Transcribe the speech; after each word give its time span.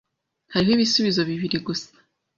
Hariho 0.53 0.73
ibisubizo 0.77 1.21
bibiri 1.29 1.57
gusa. 1.67 1.89